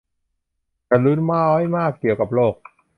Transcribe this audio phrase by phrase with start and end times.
[0.87, 2.55] ฉันรู้น้อยมากเกี่ยวกับโลก!